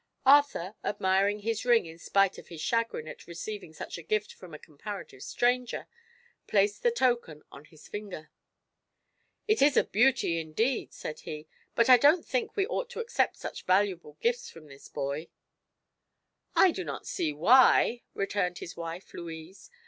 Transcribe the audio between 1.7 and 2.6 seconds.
in spite of his